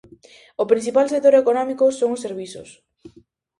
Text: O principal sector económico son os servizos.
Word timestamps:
O 0.61 0.65
principal 0.71 1.07
sector 1.13 1.33
económico 1.41 1.85
son 1.99 2.09
os 2.15 2.23
servizos. 2.25 2.69